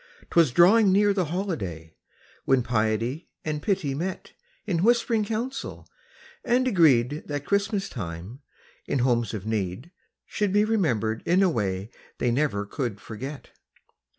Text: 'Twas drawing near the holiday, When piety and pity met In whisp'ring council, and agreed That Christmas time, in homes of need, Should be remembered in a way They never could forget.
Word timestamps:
'Twas 0.31 0.49
drawing 0.51 0.91
near 0.91 1.13
the 1.13 1.25
holiday, 1.25 1.93
When 2.45 2.63
piety 2.63 3.29
and 3.45 3.61
pity 3.61 3.93
met 3.93 4.31
In 4.65 4.79
whisp'ring 4.79 5.23
council, 5.23 5.87
and 6.43 6.67
agreed 6.67 7.25
That 7.27 7.45
Christmas 7.45 7.87
time, 7.87 8.39
in 8.87 8.97
homes 8.97 9.35
of 9.35 9.45
need, 9.45 9.91
Should 10.25 10.53
be 10.53 10.65
remembered 10.65 11.21
in 11.27 11.43
a 11.43 11.51
way 11.51 11.91
They 12.17 12.31
never 12.31 12.65
could 12.65 12.99
forget. 12.99 13.51